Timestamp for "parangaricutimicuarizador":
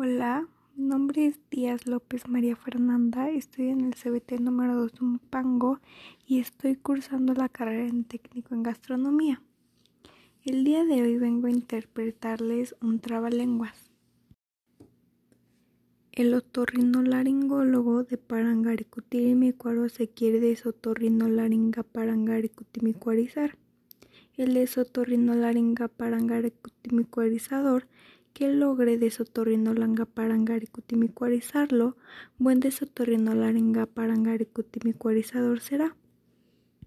25.88-27.88, 33.86-35.58